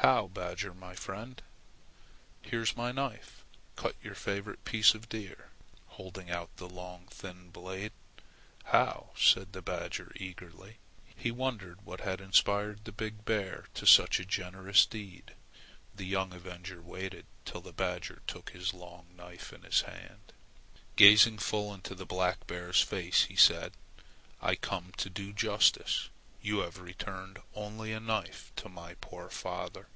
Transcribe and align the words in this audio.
"How, 0.00 0.28
badger, 0.28 0.72
my 0.72 0.94
friend! 0.94 1.42
Here 2.42 2.60
is 2.62 2.76
my 2.76 2.92
knife. 2.92 3.44
Cut 3.74 3.96
your 4.00 4.14
favorite 4.14 4.64
pieces 4.64 4.92
from 4.92 5.00
the 5.00 5.06
deer," 5.08 5.36
said 5.36 5.48
he, 5.48 5.94
holding 5.94 6.30
out 6.30 6.50
a 6.60 6.66
long 6.66 7.08
thin 7.10 7.50
blade. 7.50 7.90
"How!" 8.66 9.10
said 9.16 9.52
the 9.52 9.62
badger 9.62 10.12
eagerly. 10.14 10.76
He 11.16 11.32
wondered 11.32 11.84
what 11.84 12.02
had 12.02 12.20
inspired 12.20 12.84
the 12.84 12.92
big 12.92 13.24
bear 13.24 13.66
to 13.74 13.84
such 13.84 14.20
a 14.20 14.24
generous 14.24 14.86
deed. 14.86 15.34
The 15.92 16.06
young 16.06 16.32
avenger 16.32 16.80
waited 16.80 17.26
till 17.44 17.62
the 17.62 17.72
badger 17.72 18.22
took 18.28 18.52
the 18.52 18.76
long 18.76 19.06
knife 19.16 19.52
in 19.52 19.62
his 19.62 19.80
hand. 19.80 20.32
Gazing 20.94 21.38
full 21.38 21.74
into 21.74 21.96
the 21.96 22.06
black 22.06 22.46
bear's 22.46 22.80
face, 22.80 23.24
he 23.24 23.34
said: 23.34 23.72
"I 24.40 24.54
come 24.54 24.92
to 24.98 25.10
do 25.10 25.32
justice. 25.32 26.10
You 26.40 26.60
have 26.60 26.78
returned 26.78 27.38
only 27.56 27.90
a 27.92 27.98
knife 27.98 28.52
to 28.54 28.68
my 28.68 28.94
poor 29.00 29.28
father. 29.28 29.88